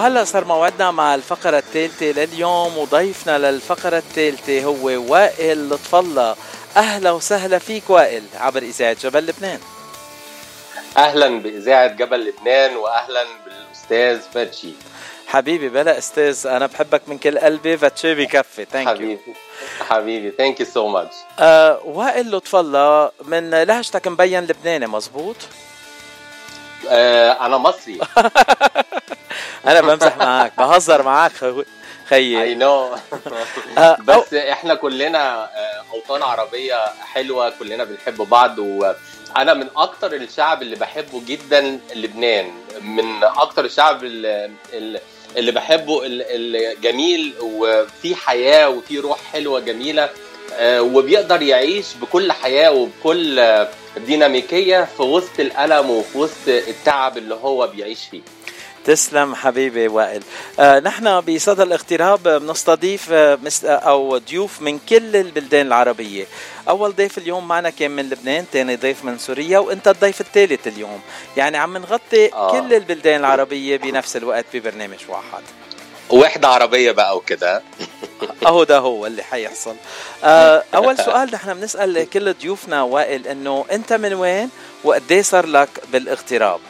[0.00, 6.36] وهلا صار موعدنا مع الفقرة الثالثة لليوم وضيفنا للفقرة الثالثة هو وائل لطف الله
[6.76, 9.60] أهلا وسهلا فيك وائل عبر إذاعة جبل لبنان.
[10.96, 14.72] أهلا بإذاعة جبل لبنان وأهلا بالأستاذ فاتشي
[15.26, 18.64] حبيبي بلا أستاذ أنا بحبك من كل قلبي فاتشي بكفي.
[18.64, 19.34] thank you حبيبي.
[19.88, 20.30] حبيبي.
[20.38, 21.14] thank you so much
[21.84, 25.36] وائل لطف الله من لهجتك مبين لبناني مزبوط؟
[26.88, 28.00] آه أنا مصري.
[29.66, 31.32] أنا بمزح معك بهزر معك
[32.08, 32.42] خيي.
[32.42, 32.96] اي نو
[34.04, 40.76] بس إحنا كلنا آه، أوطان عربية حلوة كلنا بنحب بعض وأنا من أكتر الشعب اللي
[40.76, 44.50] بحبه جدا لبنان من أكتر الشعب اللي,
[45.36, 50.08] اللي بحبه الجميل وفي حياة وفي روح حلوة جميلة
[50.54, 57.66] آه، وبيقدر يعيش بكل حياة وبكل ديناميكية في وسط الألم وفي وسط التعب اللي هو
[57.66, 58.20] بيعيش فيه.
[58.84, 60.22] تسلم حبيبي وائل.
[60.60, 66.26] آه نحن بصدى الاغتراب بنستضيف آه أو ضيوف من كل البلدان العربية.
[66.68, 71.00] أول ضيف اليوم معنا كان من لبنان ثاني ضيف من سوريا وأنت الضيف الثالث اليوم.
[71.36, 72.50] يعني عم نغطي آه.
[72.60, 75.42] كل البلدان العربية بنفس الوقت ببرنامج واحد.
[76.10, 77.62] وحدة عربية بقى وكده.
[78.46, 79.74] أهو ده هو اللي حيحصل.
[80.24, 84.50] آه أول سؤال نحن بنسأل كل ضيوفنا وائل إنه أنت من وين
[84.84, 86.69] وقد صار لك بالاغتراب آه،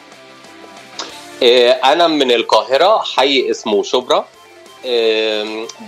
[1.43, 4.27] أنا من القاهرة حي اسمه شبرا.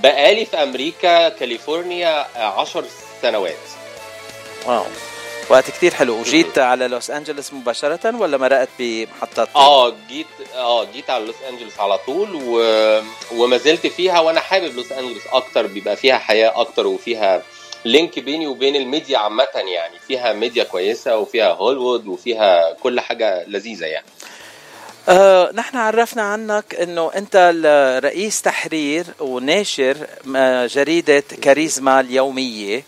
[0.03, 2.85] بقالي في أمريكا كاليفورنيا عشر
[3.21, 3.55] سنوات.
[4.65, 4.83] واو.
[5.49, 6.19] وقت كتير حلو.
[6.19, 11.79] وجيت على لوس انجلوس مباشرة ولا مرقت بمحطات آه جيت آه جيت على لوس انجلوس
[11.79, 12.61] على طول و...
[13.37, 15.67] وما زلت فيها وأنا حابب لوس انجلوس أكتر.
[15.67, 17.41] بيبقى فيها حياة أكتر وفيها
[17.85, 19.99] link بيني وبين الميديا عامة يعني.
[20.07, 24.05] فيها ميديا كويسة وفيها هوليوود وفيها كل حاجة لذيذة يعني.
[25.09, 27.53] آه نحن عرفنا عنك إنه أنت
[28.03, 29.97] رئيس تحرير وناشر
[30.67, 32.83] جريدة كاريزما اليومية.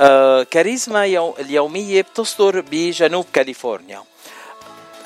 [0.00, 4.02] آه كاريزما يو اليومية بتصدر بجنوب كاليفورنيا.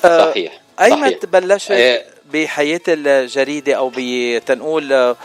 [0.04, 5.16] آه صحيح أيمت بلشت آه بحياة الجريدة أو بتنقول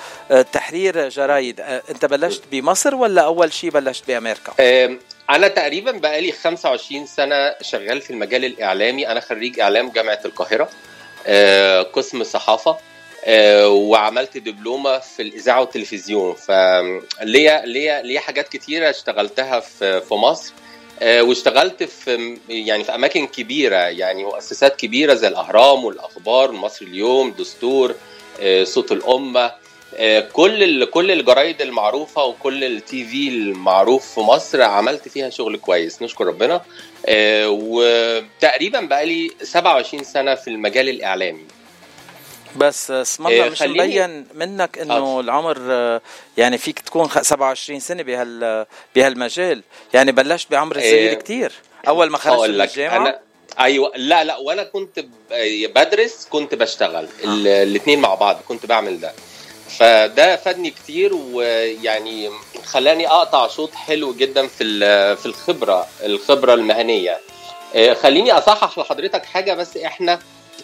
[0.54, 1.62] تحرير جرايد.
[1.62, 4.54] أنت بلشت بمصر ولا أول شيء بلشت بأمريكا؟
[5.30, 9.08] أنا تقريبا بقالي 25 سنة شغال في المجال الإعلامي.
[9.08, 10.70] أنا خريج إعلام جامعة القاهرة.
[11.94, 12.78] قسم صحافة
[13.26, 16.36] آه، وعملت دبلومة في الإذاعة والتلفزيون.
[16.36, 20.54] فليا ليا ليا حاجات كتيرة اشتغلتها في في مصر
[21.00, 27.32] آه، واشتغلت في يعني في أماكن كبيرة يعني مؤسسات كبيرة زي الأهرام والأخبار مصر اليوم
[27.32, 27.96] دستور
[28.64, 29.52] صوت الأمة.
[30.34, 36.28] كل كل الجرايد المعروفة وكل التي في المعروف في مصر عملت فيها شغل كويس نشكر
[36.28, 36.62] ربنا.
[37.48, 41.46] وتقريبا بقالي 27 سنة في المجال الإعلامي.
[42.56, 45.20] بس اسم الله مش مبين منك إنه.
[45.20, 45.60] العمر
[46.38, 48.66] يعني فيك تكون 27 سنة بهال
[48.96, 49.64] بهالمجال.
[49.94, 51.52] يعني بلشت بعمر صغير كثير
[51.88, 53.20] أول ما خرجت من الجامعة؟ أنا
[53.60, 55.06] أيوه لا لا وأنا كنت
[55.76, 57.06] بدرس كنت بشتغل.
[57.06, 57.64] آه.
[57.64, 59.14] الاثنين مع بعض كنت بعمل ده.
[59.80, 62.30] فده فادني كتير ويعني
[62.66, 64.64] خلاني أقطع شوط حلو جدا في
[65.16, 67.20] في الخبرة الخبرة المهنية.
[67.76, 70.20] آه، خليني أصحح لحضرتك حاجة بس إحنا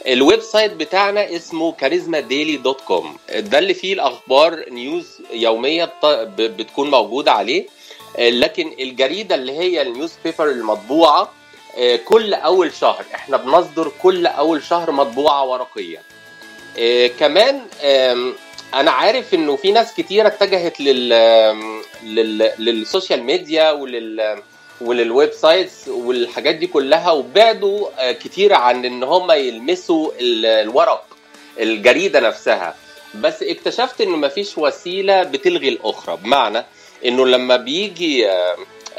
[0.08, 3.18] ال website بتاعنا اسمه Charisma Daily dot com.
[3.36, 5.94] ده اللي فيه الأخبار news يومية
[6.38, 7.66] بتكون موجودة عليه.
[8.18, 11.32] آه، لكن الجريدة اللي هي ال newspaper المطبوعة
[11.78, 16.02] آه، كل أول شهر إحنا بنصدر كل أول شهر مطبوعة ورقية.
[17.20, 17.62] كمان
[18.74, 21.10] أنا عارف انه في ناس كتيره اتجهت لل...
[22.04, 22.52] لل...
[22.60, 24.42] لل social media ولل
[24.82, 31.06] ولل websites والحاجات دي كلها وبعدوا كتير عن ان هم يلمسوا الورق
[31.60, 32.76] الجريدة نفسها.
[33.16, 36.18] بس اكتشفت انه مفيش وسيلة بتلغي الأخرى.
[36.24, 36.66] بمعنى
[37.06, 38.30] انه لما بيجي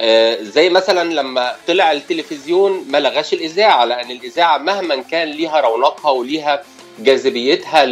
[0.01, 6.10] آه، زي مثلا لما طلع التلفزيون ما لغاش الإذاعة لأن الإذاعة مهما كان ليها رونقها
[6.10, 6.63] وليها
[6.98, 7.84] جاذبيتها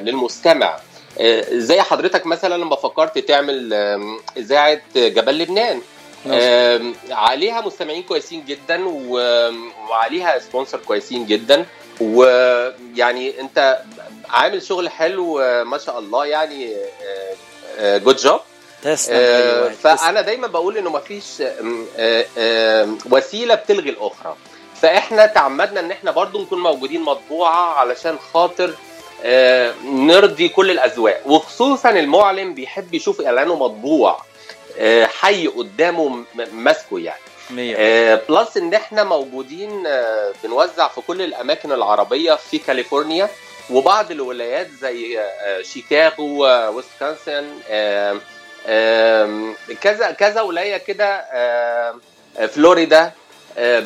[0.00, 0.76] للمستمع.
[1.50, 3.74] زي حضرتك مثلا لما فكرت تعمل
[4.36, 5.82] إذاعة جبل لبنان.
[7.10, 8.84] عليها مستمعين كويسين جدا
[9.88, 11.66] وعليها sponsor كويسين جدا.
[12.00, 13.82] ويعني أنت
[14.28, 16.76] عامل شغل حلو ما شاء الله يعني
[17.80, 18.40] good job
[18.86, 19.70] أيوة.
[19.70, 21.42] فأنا دايما بقول إنه مفيش
[23.10, 24.36] وسيلة بتلغي الأخرى.
[24.82, 28.74] فإحنا تعمدنا إن إحنا برضو نكون موجودين مطبوعة علشان خاطر آه،
[29.84, 34.22] نرضي كل الأذواق وخصوصا المعلن بيحب يشوف إعلانه مطبوع
[34.78, 37.20] آه، حي قدامه ماسكه يعني.
[37.78, 43.28] آه plus إن إحنا موجودين آه بنوزع في كل الأماكن العربية في كاليفورنيا
[43.70, 45.20] وبعض الولايات زي
[45.62, 47.44] شيكاغو ويسكونسن
[49.80, 51.24] كذا كذا ولاية كده
[52.46, 53.12] فلوريدا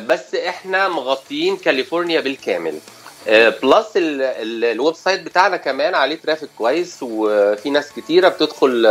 [0.07, 2.79] بس إحنا مغطيين كاليفورنيا بالكامل.
[3.27, 8.83] plus ال website بتاعنا كمان عليه traffic كويس وفي ناس كتيرة بتدخل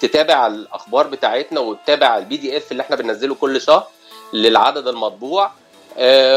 [0.00, 3.86] تتابع الأخبار بتاعتنا وتتابع ال PDF اللي إحنا بننزله كل شهر
[4.32, 5.50] للعدد المطبوع.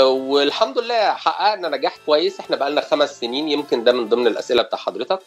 [0.04, 2.40] والحمد لله حققنا نجاح كويس.
[2.40, 5.20] إحنا بقالنا خمس سنين يمكن ده من ضمن الأسئلة بتاع حضرتك.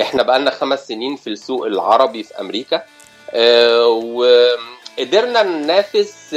[0.00, 2.82] إحنا بقالنا خمس سنين في السوق العربي في أمريكا.
[3.86, 6.34] وقدرنا ننافس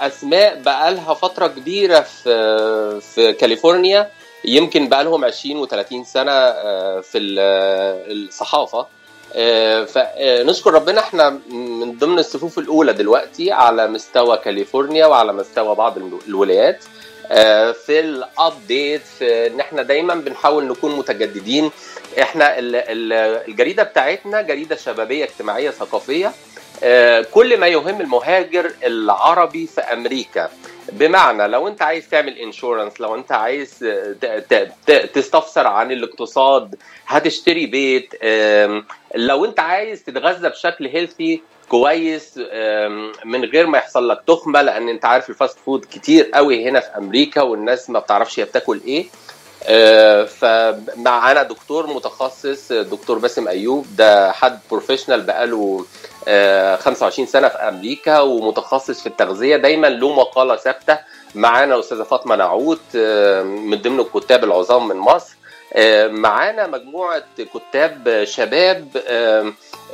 [0.00, 4.10] أسماء بقالها فترة كبيرة في في كاليفورنيا.
[4.44, 6.52] يمكن بقالهم 20 و30 سنة
[7.00, 8.86] في الصحافة.
[9.86, 15.98] فنشكر ربنا إحنا من ضمن الصفوف الأولى دلوقتي على مستوى كاليفورنيا وعلى مستوى بعض
[16.28, 16.84] الولايات.
[17.86, 21.70] في ال update في إن إحنا دايما بنحاول نكون متجددين.
[22.22, 26.32] إحنا الجريدة بتاعتنا جريدة شبابية اجتماعية ثقافية.
[27.34, 30.50] كل ما يهم المهاجر العربي في أمريكا
[30.92, 33.78] بمعنى لو انت عايز تعمل insurance لو انت عايز
[35.14, 36.74] تستفسر عن الاقتصاد
[37.06, 38.14] هتشتري بيت.
[39.14, 42.38] لو انت عايز تتغذى بشكل healthy كويس
[43.24, 46.80] من غير ما يحصل لك تخمة لأن انت عارف ال fast food كتير قوي هنا
[46.80, 49.06] في أمريكا والناس ما بتعرفش هي بتاكل إيه.
[50.26, 53.86] فمعانا دكتور متخصص دكتور باسم أيوب.
[53.96, 55.84] ده حد professional بقاله
[56.76, 59.56] 25 سنة في أمريكا ومتخصص في التغذية.
[59.56, 60.98] دايما له مقالة ثابتة
[61.34, 62.96] معانا أستاذة فاطمة نعوت
[63.44, 65.36] من ضمن الكتاب العظام من مصر.
[66.08, 68.88] معانا مجموعة كتاب شباب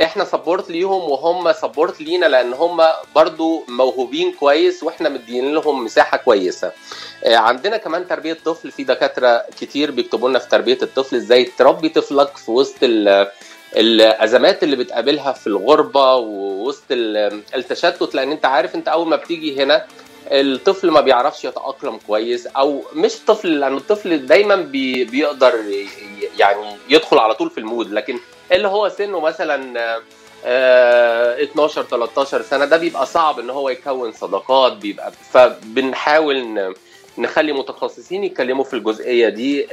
[0.03, 2.83] إحنا support ليهم وهم support لينا لأن هم
[3.15, 6.73] برضو موهوبين كويس وإحنا مدين لهم مساحة كويسة.
[7.27, 12.37] عندنا كمان تربية طفل في دكاترة كتير بيكتبوا لنا في تربية الطفل إزاي تربي طفلك
[12.37, 12.77] في وسط
[13.77, 19.87] الأزمات اللي بتقابلها في الغربة ووسط التشتت لأن انت عارف انت أول ما بتيجي هنا
[20.31, 25.55] الطفل ما بيعرفش يتأقلم كويس أو مش طفل لأن الطفل دايما بي بيقدر
[26.39, 27.93] يعني يدخل على طول في المود.
[27.93, 28.19] لكن
[28.53, 29.99] اللي هو سنه مثلا
[30.45, 36.75] 12 13 سنة ده بيبقى صعب إن هو يكون صداقات بيبقى فبنحاول
[37.19, 39.67] نخلي متخصصين يتكلموا في الجزئية دي.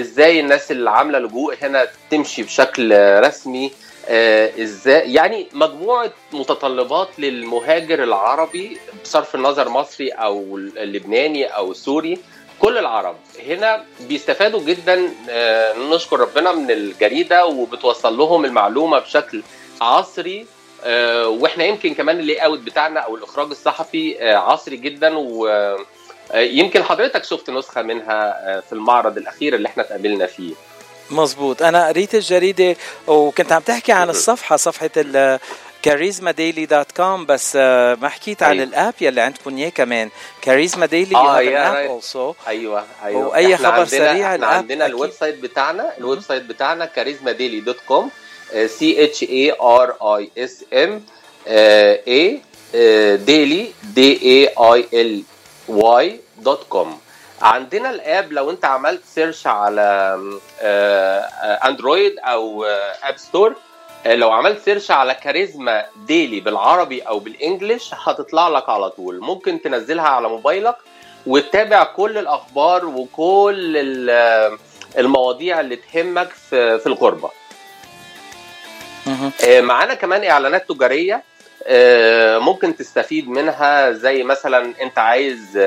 [0.00, 3.72] إزاي الناس اللي عاملة لجوء هنا تمشي بشكل رسمي؟
[4.10, 12.18] إزاي؟ يعني مجموعة متطلبات للمهاجر العربي بصرف النظر مصري أو اللبناني أو السوري
[12.60, 13.16] كل العرب.
[13.46, 15.10] هنا بيستفادوا جدا
[15.78, 19.42] نشكر ربنا من الجريدة وبتوصل لهم المعلومة بشكل
[19.80, 20.46] عصري
[21.26, 25.48] وإحنا يمكن كمان اللي اوت بتاعنا أو الإخراج الصحفي عصري جدا و
[26.34, 30.54] يمكن حضرتك شفت نسخة منها في المعرض الأخير اللي إحنا اتقابلنا فيه.
[31.10, 32.76] مزبوط أنا قريت الجريدة
[33.06, 34.90] وكنت عم تحكي عن الصفحة صفحة
[35.82, 40.10] كاريزما ديلي dot com بس ما حكيت عن ال app يلي عندكم إياه كمان.
[40.42, 43.26] كاريزما ديلي آه يا also أيوه أيوه.
[43.26, 47.80] وأي خبر سريع ال app عندنا ال website بتاعنا ال website بتاعنا كاريزما ديلي dot
[47.88, 48.10] com
[48.66, 51.02] c h a r i s m
[51.46, 52.40] a
[53.16, 55.22] daily d a i l
[55.68, 56.98] y dot com.
[57.42, 60.18] عندنا ال app لو أنت عملت search على
[61.64, 62.64] Android أو
[63.02, 63.54] App Store
[64.06, 69.20] لو عملت search على كاريزما ديلي بالعربي أو بال English هتطلع لك على طول.
[69.20, 70.76] ممكن تنزلها على موبايلك
[71.26, 73.76] وتتابع كل الأخبار وكل
[74.98, 77.30] المواضيع اللي تهمك في في الغربة.
[79.48, 81.22] معانا كمان إعلانات تجارية
[82.38, 85.58] ممكن تستفيد منها زي مثلا أنت عايز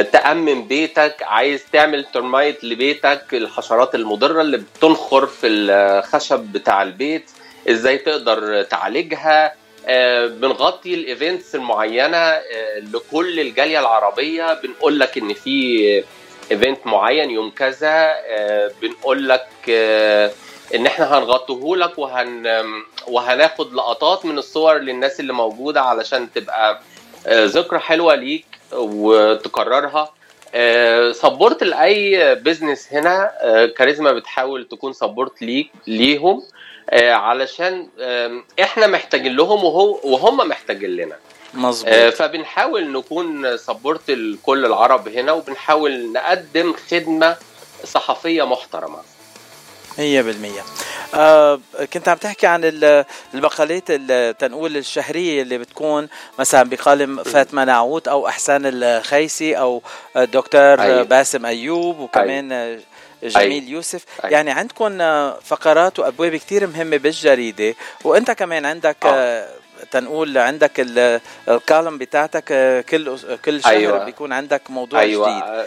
[0.00, 7.30] تأمن بيتك عايز تعمل termite لبيتك الحشرات المضرة اللي بتنخر في الخشب بتاع البيت
[7.70, 9.54] إزاي تقدر تعالجها
[10.26, 12.40] بنغطي ال events المعينة
[12.92, 15.78] لكل الجالية العربية بنقول لك ان في
[16.50, 18.14] event معين يوم كذا
[18.82, 19.46] بنقول لك
[20.74, 22.64] ان إحنا هنغطيه لك وهن
[23.06, 26.80] وهناخد لقطات من الصور للناس اللي موجودة علشان تبقى
[27.28, 30.12] ذكرى حلوة ليك وتكررها.
[31.12, 33.32] support لأي business هنا
[33.76, 36.42] كاريزما بتحاول تكون support ليك ليهم
[36.92, 37.88] علشان
[38.60, 41.16] إحنا محتاجين لهم وهو وهم محتاجين لنا.
[41.54, 41.94] مظبوط.
[41.94, 47.36] فبنحاول نكون support لكل العرب هنا وبنحاول نقدم خدمة
[47.84, 48.98] صحفية محترمة.
[49.98, 50.00] 100%
[51.14, 51.60] آه
[51.92, 52.60] كنت عم تحكي عن
[53.34, 53.92] المقالات
[54.40, 59.82] تنقول الشهرية اللي بتكون مثلا بقلم فاطمة نعوت أو أحسان الخيسي أو
[60.16, 61.02] الدكتور أيوه.
[61.02, 62.80] باسم أيوب وكمان أيوه.
[63.22, 63.68] جميل أي.
[63.70, 64.30] يوسف أي.
[64.30, 64.98] يعني عندكم
[65.44, 69.48] فقرات وأبواب كثير مهمة بالجريدة وأنت كمان عندك آه.
[69.90, 70.70] تنقول عندك
[71.48, 72.44] الكالم بتاعتك
[72.88, 74.04] كل كل شهر أيوة.
[74.04, 75.30] بيكون عندك موضوع أيوة.
[75.30, 75.66] جديد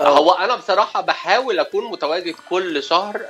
[0.00, 3.20] هو أنا بصراحة بحاول اكون متواجد كل شهر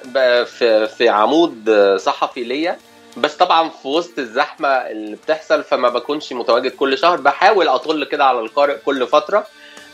[0.44, 1.70] في في عمود
[2.00, 2.78] صحفي ليا.
[3.16, 7.20] بس طبعا في وسط الزحمة اللي بتحصل فما بكونش متواجد كل شهر.
[7.20, 9.46] بحاول أطل كده على القارئ كل فترة.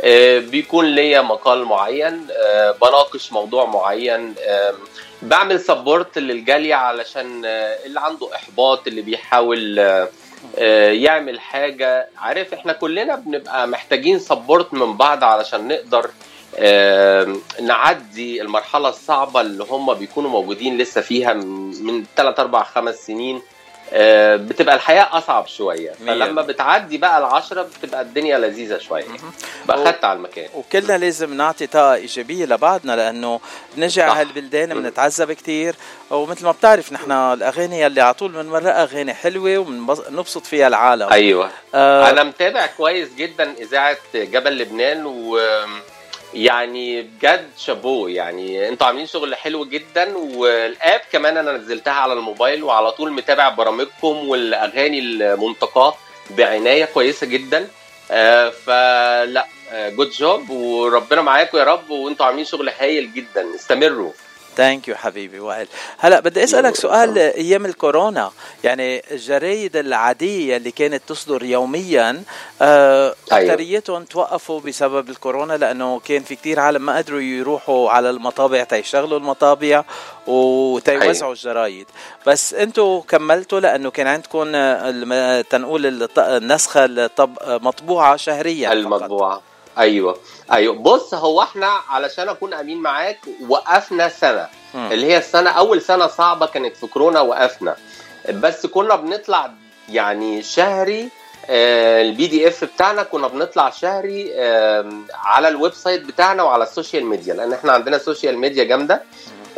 [0.03, 4.35] آه، بيكون ليا مقال معين آه، بناقش موضوع معين
[5.23, 7.45] بعمل سبورت للجالية علشان
[7.85, 9.79] اللي عنده إحباط اللي بيحاول
[10.93, 12.09] يعمل حاجة.
[12.19, 16.11] عارف إحنا كلنا بنبقى محتاجين سبورت من بعض علشان نقدر
[17.61, 23.43] نعدي المرحلة الصعبة اللي هم بيكونوا موجودين لسه فيها من 3 4 5 سنين.
[24.37, 25.93] بتبقى الحياة أصعب شوية.
[26.07, 29.05] فلما بتعدي بقى العشرة بتبقى الدنيا لذيذة شوية.
[29.69, 30.49] بقى خدت على المكان.
[30.55, 33.41] وكلنا لازم نعطي طاقة إيجابية لبعضنا لأنه
[33.79, 35.75] على هالبلدان بنتعذب كثير
[36.11, 41.09] ومثل ما بتعرف نحن الأغاني اللي على طول بنمرق أغاني حلوة وبنبسط فيها العالم.
[41.13, 41.51] أيوه.
[41.75, 45.39] آه أنا متابع كويس جدا إذاعة جبل لبنان و
[46.35, 52.65] يعني بجد شابو يعني أنتوا عاملين شغل حلو جدا والآب كمان أنا نزلتها على الموبايل
[52.65, 55.95] وعلى طول متابع برامجكم والأغاني المنتقاة
[56.31, 57.69] بعناية كويسة جدا.
[58.11, 63.55] آه فلا good آه job وربنا معاكم يا رب وانتوا عاملين شغل هايل جدا.
[63.55, 64.13] استمروا.
[64.57, 65.67] thank you حبيبي وائل
[65.99, 68.31] هلا بدي أسألك سؤال أيام الكورونا
[68.65, 72.23] يعني الجرايد العادية اللي كانت تصدر يوميا
[72.63, 73.53] آه أيوه.
[73.53, 79.19] أكثريتهم توقفوا بسبب الكورونا لأنه كان في كتير عالم ما قدروا يروحوا على المطابع تيشغلوا
[79.19, 79.85] المطابع
[80.27, 81.33] وتيوزعوا أيوه.
[81.33, 81.87] الجرايد
[82.27, 84.45] بس أنتم كملتوا لأنه كان عندكم
[85.43, 87.11] تنقول النسخة
[87.49, 89.54] مطبوعة شهريا المطبوعة فقط.
[89.79, 90.19] أيوه.
[90.53, 90.75] أيوه.
[90.75, 94.49] بص هو إحنا علشان أكون أمين معاك وقفنا سنة.
[94.75, 94.93] م.
[94.93, 97.77] اللي هي السنة أول سنة صعبة كانت في كورونا وقفنا.
[98.31, 99.51] بس كنا بنطلع
[99.89, 101.09] يعني شهري
[101.51, 107.35] ال PDF بتاعنا كنا بنطلع شهري آه على ال website بتاعنا وعلى ال social media.
[107.35, 109.03] لأن إحنا عندنا social media جامدة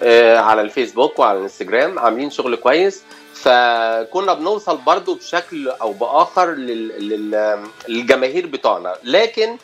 [0.01, 3.03] آه على الفيسبوك وعلى الانستجرام عاملين شغل كويس.
[3.35, 6.51] فكنا بنوصل برضو بشكل أو بآخر
[7.89, 8.97] للجماهير بتوعنا.
[9.05, 9.57] لكن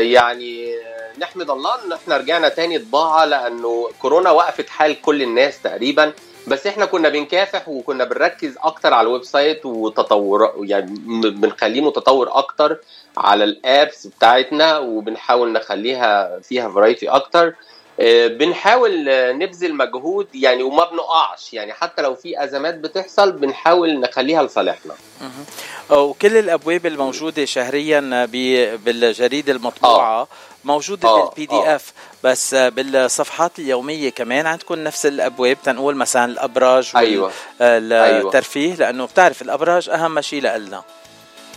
[0.00, 0.74] يعني
[1.18, 6.12] نحمد الله إن إحنا رجعنا تاني طباعة لأنه كورونا وقفت حال كل الناس تقريبا.
[6.46, 10.94] بس إحنا كنا بنكافح وكنا بنركز أكتر على ال website وتطور يعني
[11.30, 12.78] بنخليه متطور أكتر
[13.16, 17.46] على ال apps بتاعتنا وبنحاول نخليها فيها variety أكتر.
[17.46, 17.54] آه،
[18.26, 19.04] بنحاول
[19.38, 24.94] نبذل مجهود يعني وما بنقعش يعني حتى لو في أزمات بتحصل بنحاول نخليها لصالحنا
[25.90, 28.26] وكل الأبواب الموجودة شهريا
[28.84, 30.28] بالجريدة المطبوعة آه.
[30.64, 31.24] موجودة آه.
[31.28, 31.92] بال PDF
[32.24, 38.76] بس بالصفحات اليومية كمان عندكم نفس الأبواب تنقول مثلا الأبراج أيوه الترفيه أيوة.
[38.76, 40.82] لأنه بتعرف الأبراج أهم شيء لنا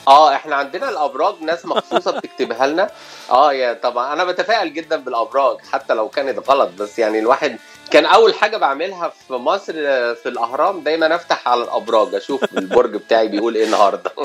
[0.08, 2.90] آه إحنا عندنا الابراج ناس مخصوصة بتكتبها لنا.
[3.32, 7.58] آه يا طبعا أنا بتفائل جدا بالابراج حتى لو كانت غلط بس يعني الواحد
[7.92, 9.74] كان اول حاجة بعملها في مصر
[10.16, 14.12] في الاهرام دايما افتح على الابراج أشوف البرج بتاعي بيقول إيه النهارده.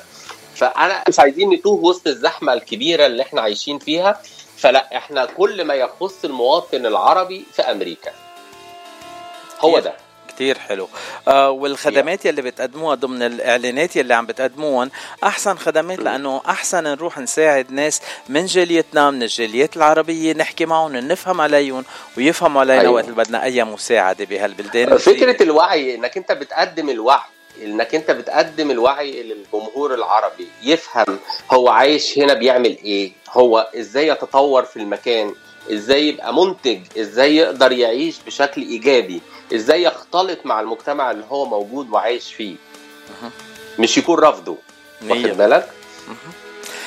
[0.55, 4.21] فأنا مش عايزين نتوه وسط الزحمة الكبيرة اللي إحنا عايشين فيها.
[4.57, 8.11] فلا إحنا كل ما يخص المواطن العربي في أمريكا.
[9.59, 9.93] هو ده.
[10.41, 10.87] كتير حلو.
[11.27, 14.91] آه والخدمات يلي بتقدموها ضمن الإعلانات يلي عم بتقدموهم
[15.23, 21.41] أحسن خدمات لأنه أحسن نروح نساعد ناس من جاليتنا من الجاليات العربية نحكي معهم نفهم
[21.41, 21.85] عليهم
[22.17, 22.93] ويفهموا علينا أيوة.
[22.93, 27.21] وقت بدنا أي مساعدة بهالبلدان فكرة الوعي إنك أنت بتقدم الوعي
[27.63, 31.19] إنك أنت بتقدم الوعي للجمهور العربي يفهم
[31.51, 35.33] هو عايش هنا بيعمل إيه هو إزاي يتطور في المكان
[35.73, 39.21] إزاي يبقى منتج إزاي يقدر يعيش بشكل إيجابي.
[39.55, 42.55] إزاي يختلط مع المجتمع اللي هو موجود وعايش فيه.
[43.79, 44.57] مش يكون رافضه
[45.09, 45.69] واخد بالك؟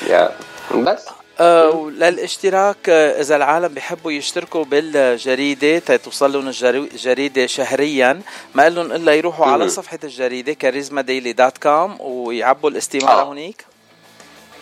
[0.07, 0.31] yeah.
[0.75, 1.07] بس.
[1.41, 8.21] آه للاشتراك آه إذا العالم بيحبوا يشتركوا بالجريدة توصل لهم الجريده شهريا.
[8.55, 13.25] ما لهم إلا يروحوا على صفحة الجريدة كاريزما ديلي dot com ويعبوا الاستمارة آه.
[13.25, 13.67] هونيك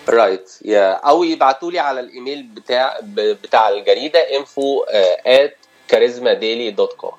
[0.09, 0.67] right right.
[0.67, 1.07] yeah.
[1.07, 4.87] أو يبعتوا لي على الإيميل بتاع بتاع الجريدة info
[5.27, 5.53] at
[5.93, 7.15] charismadaily.com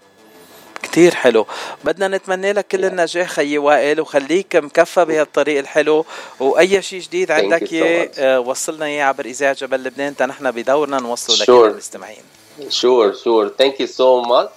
[0.94, 1.46] كتير حلو.
[1.84, 6.06] بدنا نتمنى لك كل النجاح خيي وائل وخليك مكفى بهالطريق الحلو.
[6.40, 10.16] وأي شيء جديد عندك اياه so وصلنا إياه عبر إذاعة جبل لبنان.
[10.22, 11.42] نحن بدورنا نوصله sure.
[11.42, 12.24] لكل المستمعين.
[12.70, 14.52] sure sure thank you so much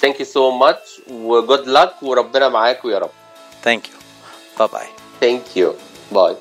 [0.00, 3.10] thank you so much و good luck وربنا معاك ويا رب.
[3.64, 3.94] ثانك يو
[4.58, 4.86] باي باي
[5.20, 5.74] ثانك يو
[6.12, 6.36] باي